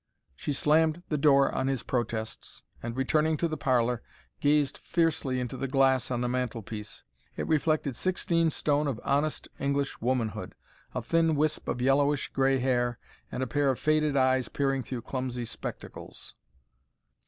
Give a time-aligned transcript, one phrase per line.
[0.35, 4.01] She slammed the door on his protests and, returning to the parlour,
[4.39, 7.03] gazed fiercely into the glass on the mantelpiece.
[7.37, 10.55] It reflected sixteen stone of honest English womanhood,
[10.95, 12.97] a thin wisp of yellowish grey hair,
[13.31, 16.33] and a pair of faded eyes peering through clumsy spectacles.